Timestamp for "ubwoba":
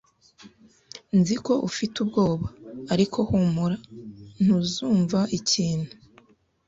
2.03-2.45